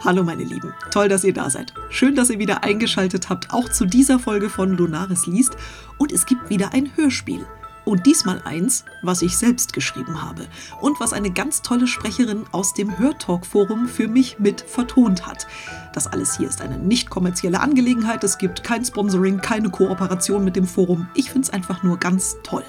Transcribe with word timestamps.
Hallo 0.00 0.24
meine 0.24 0.42
Lieben, 0.42 0.72
toll, 0.90 1.08
dass 1.08 1.24
ihr 1.24 1.32
da 1.32 1.48
seid. 1.48 1.72
Schön, 1.90 2.14
dass 2.14 2.30
ihr 2.30 2.38
wieder 2.38 2.64
eingeschaltet 2.64 3.28
habt, 3.28 3.52
auch 3.52 3.68
zu 3.68 3.86
dieser 3.86 4.18
Folge 4.18 4.50
von 4.50 4.76
Lunaris 4.76 5.26
liest. 5.26 5.56
Und 5.98 6.12
es 6.12 6.26
gibt 6.26 6.50
wieder 6.50 6.72
ein 6.72 6.90
Hörspiel. 6.96 7.46
Und 7.84 8.06
diesmal 8.06 8.40
eins, 8.44 8.84
was 9.02 9.22
ich 9.22 9.36
selbst 9.36 9.72
geschrieben 9.72 10.22
habe 10.22 10.46
und 10.80 11.00
was 11.00 11.12
eine 11.12 11.32
ganz 11.32 11.62
tolle 11.62 11.88
Sprecherin 11.88 12.44
aus 12.52 12.74
dem 12.74 12.96
Hörtalk-Forum 12.96 13.88
für 13.88 14.06
mich 14.06 14.38
mit 14.38 14.60
vertont 14.60 15.26
hat. 15.26 15.46
Das 15.92 16.06
alles 16.06 16.36
hier 16.36 16.48
ist 16.48 16.62
eine 16.62 16.78
nicht 16.78 17.10
kommerzielle 17.10 17.60
Angelegenheit. 17.60 18.22
Es 18.22 18.38
gibt 18.38 18.62
kein 18.62 18.84
Sponsoring, 18.84 19.40
keine 19.40 19.70
Kooperation 19.70 20.44
mit 20.44 20.54
dem 20.54 20.66
Forum. 20.66 21.08
Ich 21.14 21.30
finde 21.30 21.46
es 21.46 21.52
einfach 21.52 21.82
nur 21.82 21.98
ganz 21.98 22.36
toll. 22.44 22.64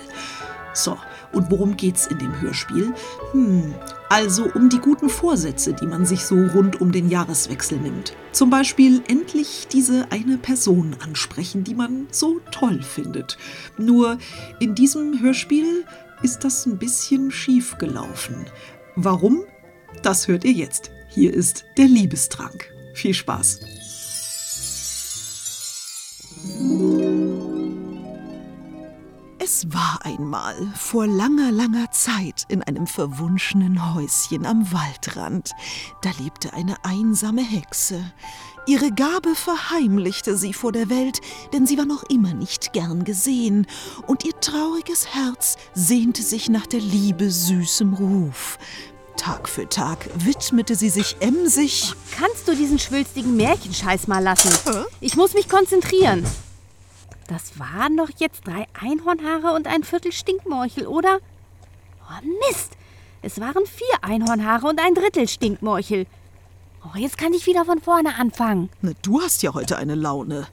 So, 0.74 0.98
und 1.32 1.50
worum 1.52 1.78
geht's 1.78 2.08
in 2.08 2.18
dem 2.18 2.42
Hörspiel? 2.42 2.94
Hm, 3.32 3.74
also 4.10 4.50
um 4.54 4.70
die 4.70 4.80
guten 4.80 5.10
Vorsätze, 5.10 5.74
die 5.74 5.86
man 5.86 6.06
sich 6.06 6.26
so 6.26 6.36
rund 6.36 6.82
um 6.82 6.92
den 6.92 7.10
Jahreswechsel 7.10 7.80
nimmt. 7.80 8.14
Zum 8.32 8.50
Beispiel 8.50 9.04
endlich 9.08 9.68
diese 9.72 10.12
eine 10.12 10.38
Person 10.38 10.96
ansprechen, 11.04 11.64
die 11.64 11.76
man 11.76 12.08
so 12.12 12.40
toll 12.52 12.82
findet. 12.82 13.38
Nur 13.78 14.18
in 14.60 14.76
diesem 14.76 15.22
Hörspiel 15.22 15.86
ist 16.22 16.44
das 16.44 16.66
ein 16.66 16.78
bisschen 16.78 17.32
schief 17.32 17.78
gelaufen. 17.78 18.46
Warum? 18.96 19.44
Das 20.02 20.28
hört 20.28 20.44
ihr 20.44 20.54
jetzt. 20.54 20.92
Hier 21.10 21.34
ist 21.34 21.66
der 21.78 21.86
Liebestrank. 21.86 22.72
Viel 22.94 23.14
Spaß. 23.14 23.60
Es 29.64 29.74
war 29.74 30.00
einmal 30.04 30.56
vor 30.76 31.08
langer, 31.08 31.52
langer 31.52 31.90
Zeit 31.92 32.44
in 32.50 32.64
einem 32.64 32.86
verwunschenen 32.86 33.94
Häuschen 33.94 34.46
am 34.46 34.72
Waldrand. 34.74 35.52
Da 36.02 36.10
lebte 36.20 36.54
eine 36.54 36.84
einsame 36.84 37.44
Hexe. 37.44 38.04
Ihre 38.66 38.92
Gabe 38.92 39.36
verheimlichte 39.36 40.38
sie 40.38 40.54
vor 40.54 40.72
der 40.72 40.90
Welt, 40.90 41.22
denn 41.54 41.66
sie 41.66 41.78
war 41.78 41.86
noch 41.86 42.04
immer 42.04 42.34
nicht 42.34 42.74
gern 42.74 43.04
gesehen, 43.06 43.68
und 44.08 44.26
ihr 44.26 44.38
trauriges 44.40 45.14
Herz 45.14 45.58
sehnte 45.74 46.24
sich 46.24 46.50
nach 46.50 46.68
der 46.68 46.82
Liebe 46.82 47.30
süßem 47.30 47.94
Ruf. 47.94 48.58
Tag 49.16 49.48
für 49.48 49.70
Tag 49.70 50.10
widmete 50.16 50.76
sie 50.76 50.90
sich 50.90 51.16
emsig. 51.22 51.94
Kannst 52.18 52.48
du 52.48 52.56
diesen 52.56 52.80
schwülstigen 52.80 53.38
Märchenscheiß 53.38 54.08
mal 54.08 54.24
lassen? 54.24 54.52
Ich 55.00 55.16
muss 55.16 55.34
mich 55.34 55.48
konzentrieren. 55.48 56.26
Das 57.28 57.58
waren 57.60 57.98
doch 57.98 58.10
jetzt 58.18 58.46
drei 58.46 58.68
Einhornhaare 58.80 59.54
und 59.54 59.68
ein 59.68 59.84
Viertel 59.84 60.12
Stinkmorchel, 60.12 60.88
oder? 60.88 61.20
Oh 62.02 62.26
Mist! 62.48 62.72
Es 63.22 63.40
waren 63.40 63.66
vier 63.66 63.98
Einhornhaare 64.02 64.68
und 64.68 64.82
ein 64.82 64.96
Drittel 64.96 65.30
Stinkmorchel. 65.30 66.06
Oh, 66.84 66.98
jetzt 66.98 67.18
kann 67.18 67.32
ich 67.32 67.46
wieder 67.46 67.64
von 67.64 67.80
vorne 67.80 68.16
anfangen. 68.20 68.70
Na, 68.82 68.92
du 69.02 69.22
hast 69.22 69.42
ja 69.44 69.54
heute 69.54 69.78
eine 69.78 69.96
Laune. 69.96 70.46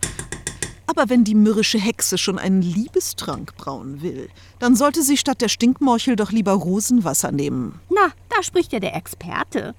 Aber 0.87 1.09
wenn 1.09 1.25
die 1.25 1.35
mürrische 1.35 1.79
Hexe 1.79 2.17
schon 2.17 2.39
einen 2.39 2.63
Liebestrank 2.63 3.57
brauen 3.57 4.03
will, 4.03 4.29
dann 4.61 4.77
sollte 4.77 5.03
sie 5.03 5.17
statt 5.17 5.41
der 5.41 5.49
Stinkmorchel 5.49 6.15
doch 6.15 6.31
lieber 6.31 6.53
Rosenwasser 6.53 7.33
nehmen. 7.33 7.81
Na, 7.91 8.13
da 8.29 8.43
spricht 8.45 8.73
ja 8.73 8.79
der 8.79 8.95
Experte. 8.95 9.75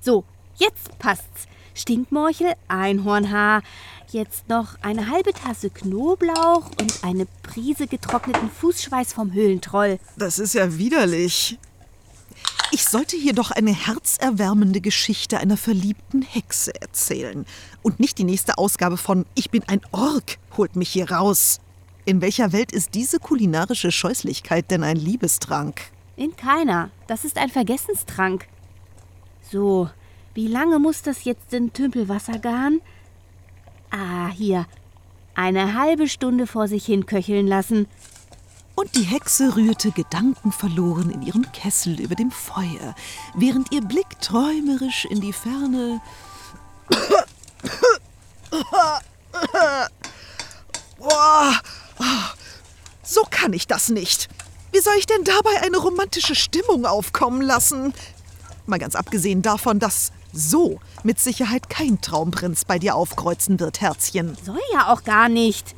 So, 0.00 0.24
jetzt 0.56 0.98
passt's. 0.98 1.46
Stinkmorchel, 1.74 2.54
Einhornhaar, 2.68 3.62
jetzt 4.12 4.48
noch 4.48 4.76
eine 4.82 5.10
halbe 5.10 5.32
Tasse 5.32 5.70
Knoblauch 5.70 6.70
und 6.80 7.04
eine 7.04 7.26
Prise 7.42 7.86
getrockneten 7.86 8.50
Fußschweiß 8.50 9.12
vom 9.12 9.32
Höhlentroll. 9.32 9.98
Das 10.16 10.38
ist 10.38 10.54
ja 10.54 10.78
widerlich. 10.78 11.58
Ich 12.70 12.84
sollte 12.84 13.16
hier 13.16 13.32
doch 13.32 13.50
eine 13.50 13.72
herzerwärmende 13.72 14.80
Geschichte 14.80 15.38
einer 15.38 15.56
verliebten 15.56 16.22
Hexe 16.22 16.72
erzählen. 16.80 17.46
Und 17.82 17.98
nicht 17.98 18.18
die 18.18 18.24
nächste 18.24 18.58
Ausgabe 18.58 18.98
von 18.98 19.24
Ich 19.34 19.50
bin 19.50 19.62
ein 19.66 19.80
Ork 19.92 20.38
holt 20.56 20.76
mich 20.76 20.90
hier 20.90 21.10
raus. 21.10 21.60
In 22.04 22.20
welcher 22.20 22.52
Welt 22.52 22.72
ist 22.72 22.94
diese 22.94 23.18
kulinarische 23.18 23.90
Scheußlichkeit 23.90 24.70
denn 24.70 24.82
ein 24.82 24.96
Liebestrank? 24.96 25.80
In 26.16 26.36
keiner. 26.36 26.90
Das 27.06 27.24
ist 27.24 27.38
ein 27.38 27.48
Vergessenstrank. 27.48 28.46
So, 29.50 29.88
wie 30.34 30.48
lange 30.48 30.78
muss 30.78 31.02
das 31.02 31.24
jetzt 31.24 31.52
in 31.54 31.72
Tümpelwasser 31.72 32.38
garen? 32.38 32.80
Ah, 33.90 34.28
hier. 34.28 34.66
Eine 35.34 35.74
halbe 35.78 36.08
Stunde 36.08 36.46
vor 36.46 36.68
sich 36.68 36.84
hin 36.84 37.06
köcheln 37.06 37.46
lassen. 37.46 37.86
Und 38.74 38.94
die 38.94 39.02
Hexe 39.02 39.56
rührte 39.56 39.90
gedankenverloren 39.90 41.10
in 41.10 41.22
ihrem 41.22 41.50
Kessel 41.52 42.00
über 42.00 42.14
dem 42.14 42.30
Feuer, 42.30 42.94
während 43.34 43.72
ihr 43.72 43.80
Blick 43.82 44.20
träumerisch 44.20 45.04
in 45.04 45.20
die 45.20 45.32
Ferne. 45.32 46.00
Boah, 50.98 51.54
so 53.02 53.22
kann 53.30 53.52
ich 53.52 53.66
das 53.66 53.88
nicht. 53.88 54.28
Wie 54.70 54.80
soll 54.80 54.94
ich 54.98 55.06
denn 55.06 55.24
dabei 55.24 55.62
eine 55.62 55.78
romantische 55.78 56.34
Stimmung 56.34 56.86
aufkommen 56.86 57.42
lassen? 57.42 57.92
Mal 58.66 58.78
ganz 58.78 58.94
abgesehen 58.94 59.42
davon, 59.42 59.78
dass 59.78 60.12
so 60.38 60.78
mit 61.02 61.18
Sicherheit 61.18 61.68
kein 61.68 62.00
Traumprinz 62.00 62.64
bei 62.64 62.78
dir 62.78 62.94
aufkreuzen 62.94 63.58
wird, 63.60 63.80
Herzchen. 63.80 64.36
Soll 64.44 64.60
ja 64.72 64.92
auch 64.92 65.04
gar 65.04 65.28
nicht. 65.28 65.74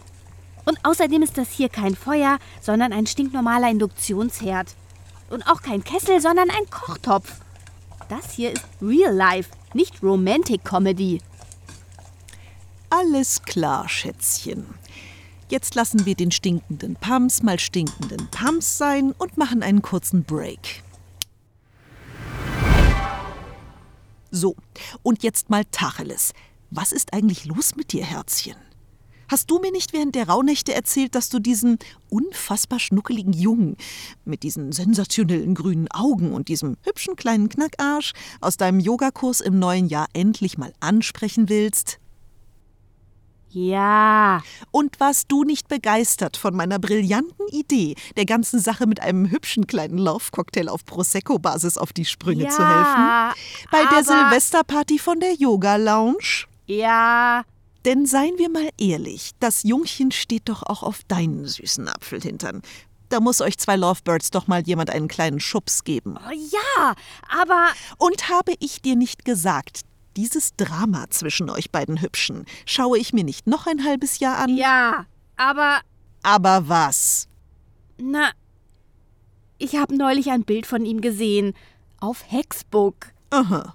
Und 0.67 0.79
außerdem 0.85 1.23
ist 1.23 1.39
das 1.39 1.51
hier 1.51 1.69
kein 1.69 1.97
Feuer, 1.97 2.39
sondern 2.61 2.93
ein 2.93 3.07
stinknormaler 3.07 3.71
Induktionsherd. 3.71 4.69
Und 5.31 5.47
auch 5.47 5.63
kein 5.63 5.83
Kessel, 5.83 6.21
sondern 6.21 6.51
ein 6.51 6.69
Kochtopf. 6.71 7.33
Das 8.09 8.33
hier 8.33 8.53
ist 8.53 8.65
Real 8.83 9.15
Life, 9.15 9.51
nicht 9.73 10.03
Romantic 10.03 10.65
Comedy. 10.65 11.21
Alles 12.91 13.43
klar, 13.43 13.89
Schätzchen. 13.89 14.67
Jetzt 15.49 15.75
lassen 15.75 16.07
wir 16.07 16.15
den 16.15 16.31
stinkenden 16.31 16.97
Pams 16.97 17.43
mal 17.43 17.59
stinkenden 17.59 18.29
Pams 18.31 18.79
sein 18.79 19.13
und 19.17 19.37
machen 19.37 19.63
einen 19.63 19.83
kurzen 19.83 20.25
Break. 20.25 20.83
So, 24.31 24.57
und 25.03 25.23
jetzt 25.23 25.51
mal 25.51 25.65
Tacheles. 25.71 26.33
Was 26.71 26.93
ist 26.93 27.13
eigentlich 27.13 27.47
los 27.47 27.75
mit 27.75 27.93
dir, 27.93 28.05
Herzchen? 28.05 28.57
Hast 29.29 29.49
du 29.49 29.61
mir 29.61 29.71
nicht 29.71 29.93
während 29.93 30.17
der 30.17 30.29
Rauhnächte 30.29 30.75
erzählt, 30.75 31.15
dass 31.15 31.29
du 31.29 31.39
diesen 31.39 31.79
unfassbar 32.09 32.81
schnuckeligen 32.81 33.33
Jungen 33.33 33.77
mit 34.25 34.43
diesen 34.43 34.73
sensationellen 34.73 35.55
grünen 35.55 35.87
Augen 35.93 36.33
und 36.33 36.49
diesem 36.49 36.77
hübschen 36.83 37.15
kleinen 37.15 37.49
Knackarsch 37.49 38.13
aus 38.41 38.57
deinem 38.57 38.81
Yogakurs 38.81 39.41
im 39.41 39.61
neuen 39.61 39.87
Jahr 39.87 40.09
endlich 40.15 40.59
mal 40.59 40.73
ansprechen 40.81 41.49
willst? 41.49 42.00
Ja. 43.51 44.43
Und 44.71 45.01
warst 45.01 45.31
du 45.31 45.45
nicht 45.45 45.69
begeistert 45.69 46.37
von 46.37 46.55
meiner 46.55 46.79
brillanten 46.79 47.49
Idee, 47.49 47.97
der 48.17 48.25
ganzen 48.25 48.61
Sache 48.61 48.87
mit 48.87 49.01
einem 49.01 49.31
hübschen 49.31 49.67
kleinen 49.67 49.99
Laufcocktail 49.99 50.69
auf 50.69 50.85
Prosecco-Basis 50.85 51.77
auf 51.77 51.93
die 51.93 52.05
Sprünge 52.05 52.45
ja, 52.45 52.51
zu 52.51 52.67
helfen? 52.67 53.69
Bei 53.71 53.85
der 53.87 54.05
Silvesterparty 54.05 54.99
von 54.99 55.19
der 55.21 55.35
Yoga 55.35 55.77
Lounge? 55.77 56.47
Ja. 56.67 57.45
Denn 57.85 58.07
seien 58.07 58.39
wir 58.39 58.51
mal 58.51 58.69
ehrlich, 58.79 59.31
das 59.41 59.63
Jungchen 59.63 60.13
steht 60.13 60.49
doch 60.49 60.63
auch 60.63 60.83
auf 60.83 61.01
deinen 61.09 61.47
süßen 61.47 61.89
Apfelhintern. 61.89 62.63
Da 63.09 63.19
muss 63.19 63.41
euch 63.41 63.59
zwei 63.59 63.75
Lovebirds 63.75 64.31
doch 64.31 64.47
mal 64.47 64.63
jemand 64.63 64.91
einen 64.91 65.09
kleinen 65.09 65.41
Schubs 65.41 65.83
geben. 65.83 66.17
Oh 66.17 66.31
ja, 66.31 66.95
aber. 67.29 67.71
Und 67.99 68.29
habe 68.29 68.53
ich 68.61 68.83
dir 68.83 68.95
nicht 68.95 69.25
gesagt, 69.25 69.81
dieses 70.17 70.55
Drama 70.57 71.09
zwischen 71.11 71.51
euch 71.51 71.71
beiden 71.71 72.01
Hübschen 72.01 72.45
schaue 72.67 72.99
ich 72.99 73.13
mir 73.13 73.25
nicht 73.25 73.47
noch 73.47 73.67
ein 73.67 73.85
halbes 73.85 74.19
Jahr 74.19 74.39
an? 74.39 74.57
Ja, 74.57 75.07
aber. 75.37 75.81
Aber 76.23 76.69
was? 76.69 77.29
Na. 77.99 78.31
Ich 79.59 79.77
habe 79.77 79.97
neulich 79.97 80.31
ein 80.31 80.45
Bild 80.45 80.67
von 80.67 80.85
ihm 80.85 81.01
gesehen. 81.01 81.55
Auf 82.01 82.25
Hexbook. 82.27 83.13
Aha. 83.31 83.75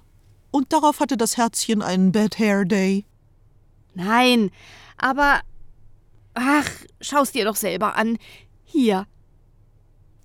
Und 0.50 0.72
darauf 0.72 1.00
hatte 1.00 1.16
das 1.16 1.36
Herzchen 1.36 1.82
einen 1.82 2.12
Bad 2.12 2.38
Hair 2.38 2.64
Day? 2.64 3.04
Nein, 3.94 4.50
aber. 4.96 5.40
Ach, 6.34 6.68
schau's 7.00 7.32
dir 7.32 7.44
doch 7.44 7.56
selber 7.56 7.96
an. 7.96 8.18
Hier. 8.64 9.06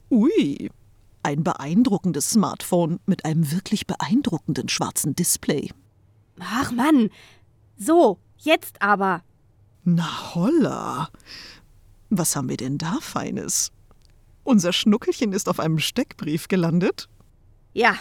Ui. 0.10 0.70
Ein 1.24 1.44
beeindruckendes 1.44 2.32
Smartphone 2.32 3.00
mit 3.06 3.24
einem 3.26 3.52
wirklich 3.52 3.88
beeindruckenden 3.88 4.68
schwarzen 4.68 5.16
Display. 5.16 5.70
Ach 6.40 6.72
Mann. 6.72 7.10
So, 7.78 8.20
jetzt 8.38 8.82
aber. 8.82 9.24
Na 9.84 10.36
holla. 10.36 11.10
Was 12.10 12.36
haben 12.36 12.50
wir 12.50 12.58
denn 12.58 12.78
da 12.78 13.00
Feines? 13.02 13.72
Unser 14.44 14.74
Schnuckelchen 14.74 15.34
ist 15.34 15.48
auf 15.48 15.60
einem 15.60 15.80
Steckbrief 15.80 16.48
gelandet. 16.48 17.08
Ja. 17.74 17.96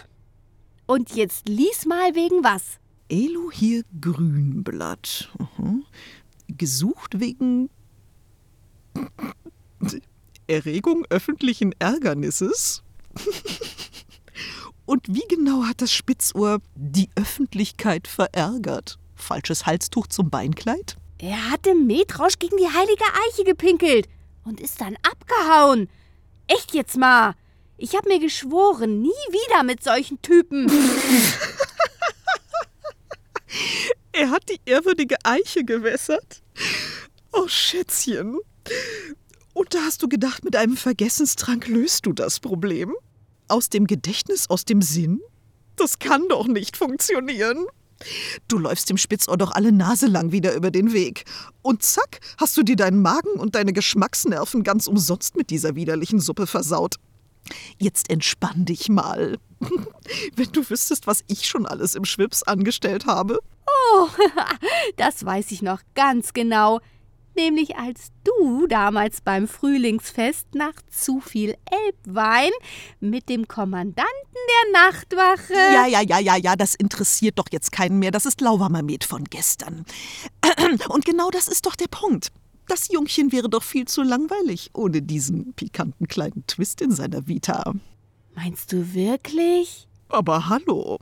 Und 0.87 1.15
jetzt 1.15 1.49
lies 1.49 1.87
mal 1.87 2.15
wegen 2.15 2.43
was. 2.43 2.79
Elo 3.09 3.51
hier 3.53 3.85
Grünblatt. 4.01 5.31
Mhm. 5.57 5.85
Gesucht 6.49 7.21
wegen 7.21 7.71
Erregung 10.49 11.07
öffentlichen 11.11 11.73
Ärgernisses 11.79 12.83
Und 14.91 15.07
wie 15.07 15.23
genau 15.29 15.67
hat 15.67 15.83
das 15.83 15.93
Spitzohr 15.93 16.61
die 16.75 17.11
Öffentlichkeit 17.15 18.09
verärgert? 18.09 18.99
Falsches 19.15 19.65
Halstuch 19.65 20.09
zum 20.09 20.31
Beinkleid? 20.31 20.97
Er 21.21 21.49
hat 21.49 21.65
im 21.69 21.87
Metrausch 21.87 22.41
gegen 22.41 22.57
die 22.57 22.67
heilige 22.67 23.05
Eiche 23.29 23.45
gepinkelt 23.45 24.09
und 24.45 24.61
ist 24.61 24.81
dann 24.81 24.97
abgehauen. 25.09 25.89
Echt 26.49 26.75
jetzt 26.75 26.97
mal. 26.97 27.37
Ich 27.77 27.95
hab 27.95 28.05
mir 28.05 28.19
geschworen, 28.19 29.01
nie 29.01 29.11
wieder 29.11 29.63
mit 29.63 29.85
solchen 29.85 30.21
Typen. 30.23 30.69
er 34.11 34.31
hat 34.33 34.49
die 34.49 34.61
ehrwürdige 34.65 35.19
Eiche 35.23 35.63
gewässert? 35.63 36.43
Oh, 37.31 37.47
Schätzchen. 37.47 38.41
Und 39.55 39.73
da 39.73 39.83
hast 39.83 40.03
du 40.03 40.09
gedacht, 40.09 40.43
mit 40.43 40.57
einem 40.57 40.77
Vergessenstrank 40.77 41.69
löst 41.69 42.07
du 42.07 42.13
das 42.13 42.41
Problem? 42.41 42.93
Aus 43.51 43.69
dem 43.69 43.87
Gedächtnis, 43.87 44.49
aus 44.49 44.65
dem 44.65 44.81
Sinn? 44.81 45.21
Das 45.77 45.99
kann 45.99 46.29
doch 46.29 46.47
nicht 46.47 46.77
funktionieren. 46.77 47.67
Du 48.49 48.59
läufst 48.59 48.89
dem 48.89 48.97
Spitzohr 48.97 49.37
doch 49.37 49.51
alle 49.51 49.73
Nase 49.73 50.07
lang 50.07 50.33
wieder 50.33 50.55
über 50.55 50.71
den 50.71 50.93
Weg. 50.93 51.25
Und 51.63 51.83
zack, 51.83 52.21
hast 52.39 52.57
du 52.57 52.63
dir 52.63 52.77
deinen 52.77 53.03
Magen 53.03 53.33
und 53.39 53.55
deine 53.55 53.73
Geschmacksnerven 53.73 54.63
ganz 54.63 54.87
umsonst 54.87 55.37
mit 55.37 55.51
dieser 55.51 55.75
widerlichen 55.75 56.21
Suppe 56.21 56.47
versaut. 56.47 56.97
Jetzt 57.79 58.09
entspann 58.09 58.65
dich 58.65 58.89
mal. 58.89 59.39
Wenn 60.37 60.53
du 60.53 60.69
wüsstest, 60.69 61.07
was 61.07 61.25
ich 61.27 61.47
schon 61.47 61.67
alles 61.67 61.95
im 61.95 62.05
Schwips 62.05 62.43
angestellt 62.43 63.07
habe. 63.07 63.41
Oh, 63.67 64.09
das 64.97 65.25
weiß 65.25 65.51
ich 65.51 65.61
noch 65.61 65.81
ganz 65.95 66.33
genau 66.33 66.81
nämlich 67.41 67.77
als 67.77 68.13
du 68.25 68.67
damals 68.67 69.21
beim 69.21 69.49
Frühlingsfest 69.49 70.55
nach 70.55 70.75
zu 70.91 71.21
viel 71.21 71.55
Elbwein 71.71 72.51
mit 73.01 73.29
dem 73.29 73.49
Kommandanten 73.49 74.05
der 74.35 74.83
Nachtwache. 74.83 75.55
Ja, 75.55 75.87
ja, 75.87 76.03
ja, 76.03 76.19
ja, 76.19 76.37
ja, 76.37 76.57
das 76.57 76.75
interessiert 76.75 77.39
doch 77.39 77.47
jetzt 77.51 77.73
keinen 77.73 77.99
mehr. 77.99 78.11
Das 78.11 78.27
ist 78.27 78.41
lauwarmer 78.41 78.83
Met 78.83 79.05
von 79.05 79.25
gestern. 79.25 79.85
Und 80.89 81.05
genau 81.05 81.31
das 81.31 81.49
ist 81.49 81.67
doch 81.67 81.77
der 81.77 81.89
Punkt. 81.89 82.29
Das 82.67 82.89
Jungchen 82.89 83.33
wäre 83.33 83.49
doch 83.49 83.63
viel 83.63 83.87
zu 83.87 84.03
langweilig 84.03 84.71
ohne 84.75 85.03
diesen 85.03 85.55
pikanten 85.55 86.07
kleinen 86.07 86.47
Twist 86.47 86.81
in 86.81 86.93
seiner 86.93 87.27
Vita. 87.27 87.73
Meinst 88.35 88.73
du 88.73 88.95
wirklich? 88.95 89.89
Aber 90.09 90.49
hallo. 90.49 90.99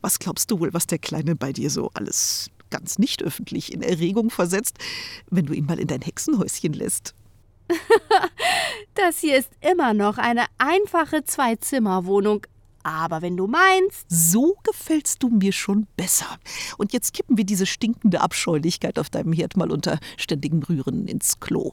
Was 0.00 0.18
glaubst 0.18 0.50
du 0.50 0.60
wohl, 0.60 0.72
was 0.72 0.86
der 0.86 0.98
Kleine 0.98 1.36
bei 1.36 1.52
dir 1.52 1.70
so 1.70 1.90
alles 1.94 2.50
ganz 2.70 2.98
nicht 2.98 3.22
öffentlich 3.22 3.72
in 3.72 3.82
Erregung 3.82 4.30
versetzt, 4.30 4.78
wenn 5.30 5.46
du 5.46 5.52
ihn 5.52 5.66
mal 5.66 5.78
in 5.78 5.86
dein 5.86 6.02
Hexenhäuschen 6.02 6.72
lässt. 6.72 7.14
das 8.94 9.18
hier 9.18 9.36
ist 9.38 9.50
immer 9.60 9.94
noch 9.94 10.18
eine 10.18 10.46
einfache 10.58 11.24
Zwei-Zimmer-Wohnung. 11.24 12.46
Aber 12.82 13.20
wenn 13.20 13.36
du 13.36 13.48
meinst. 13.48 14.06
So 14.08 14.56
gefällst 14.62 15.20
du 15.22 15.28
mir 15.28 15.52
schon 15.52 15.88
besser. 15.96 16.38
Und 16.78 16.92
jetzt 16.92 17.14
kippen 17.14 17.36
wir 17.36 17.44
diese 17.44 17.66
stinkende 17.66 18.20
Abscheulichkeit 18.20 19.00
auf 19.00 19.10
deinem 19.10 19.32
Herd 19.32 19.56
mal 19.56 19.72
unter 19.72 19.98
ständigem 20.16 20.62
Rühren 20.62 21.08
ins 21.08 21.40
Klo. 21.40 21.72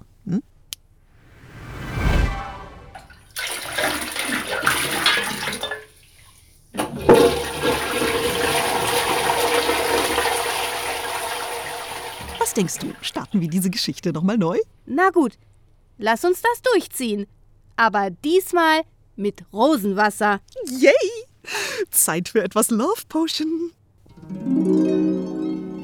Hm? 12.49 12.53
denkst 12.55 12.79
du? 12.79 12.93
Starten 13.01 13.41
wir 13.41 13.49
diese 13.49 13.69
Geschichte 13.69 14.11
nochmal 14.13 14.37
neu? 14.37 14.57
Na 14.85 15.09
gut, 15.09 15.37
lass 15.97 16.23
uns 16.23 16.41
das 16.41 16.61
durchziehen. 16.73 17.27
Aber 17.75 18.09
diesmal 18.09 18.81
mit 19.15 19.43
Rosenwasser. 19.51 20.41
Yay! 20.65 20.93
Zeit 21.91 22.29
für 22.29 22.43
etwas 22.43 22.69
Love 22.69 23.01
Potion. 23.09 23.71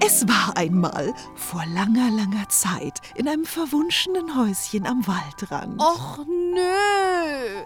Es 0.05 0.27
war 0.27 0.55
einmal 0.57 1.13
vor 1.35 1.63
langer, 1.73 2.09
langer 2.09 2.47
Zeit 2.49 2.99
in 3.15 3.27
einem 3.27 3.45
verwunschenen 3.45 4.35
Häuschen 4.35 4.87
am 4.87 5.05
Waldrand. 5.05 5.79
Och 5.79 6.25
nö! 6.27 7.63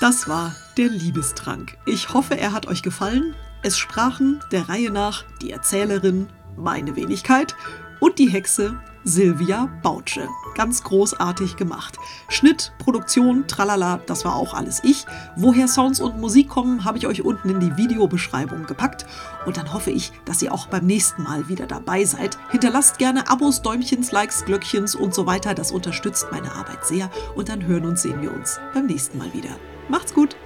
Das 0.00 0.28
war 0.28 0.54
der 0.76 0.88
Liebestrank. 0.88 1.78
Ich 1.86 2.12
hoffe, 2.12 2.38
er 2.38 2.52
hat 2.52 2.66
euch 2.66 2.82
gefallen. 2.82 3.34
Es 3.66 3.76
sprachen 3.76 4.38
der 4.52 4.68
Reihe 4.68 4.92
nach 4.92 5.24
die 5.42 5.50
Erzählerin, 5.50 6.28
meine 6.56 6.94
Wenigkeit, 6.94 7.56
und 7.98 8.20
die 8.20 8.28
Hexe 8.28 8.80
Silvia 9.02 9.68
Bautsche. 9.82 10.28
Ganz 10.54 10.84
großartig 10.84 11.56
gemacht. 11.56 11.96
Schnitt, 12.28 12.72
Produktion, 12.78 13.48
tralala, 13.48 13.98
das 14.06 14.24
war 14.24 14.36
auch 14.36 14.54
alles 14.54 14.84
ich. 14.84 15.04
Woher 15.34 15.66
Sounds 15.66 15.98
und 15.98 16.20
Musik 16.20 16.48
kommen, 16.48 16.84
habe 16.84 16.98
ich 16.98 17.08
euch 17.08 17.22
unten 17.22 17.50
in 17.50 17.58
die 17.58 17.76
Videobeschreibung 17.76 18.66
gepackt. 18.66 19.04
Und 19.46 19.56
dann 19.56 19.72
hoffe 19.72 19.90
ich, 19.90 20.12
dass 20.24 20.40
ihr 20.42 20.54
auch 20.54 20.68
beim 20.68 20.86
nächsten 20.86 21.24
Mal 21.24 21.48
wieder 21.48 21.66
dabei 21.66 22.04
seid. 22.04 22.38
Hinterlasst 22.52 22.98
gerne 22.98 23.28
Abos, 23.28 23.62
Däumchens, 23.62 24.12
Likes, 24.12 24.44
Glöckchens 24.44 24.94
und 24.94 25.12
so 25.12 25.26
weiter. 25.26 25.54
Das 25.54 25.72
unterstützt 25.72 26.28
meine 26.30 26.52
Arbeit 26.52 26.86
sehr. 26.86 27.10
Und 27.34 27.48
dann 27.48 27.66
hören 27.66 27.84
und 27.84 27.98
sehen 27.98 28.22
wir 28.22 28.32
uns 28.32 28.60
beim 28.72 28.86
nächsten 28.86 29.18
Mal 29.18 29.32
wieder. 29.34 29.56
Macht's 29.88 30.14
gut! 30.14 30.36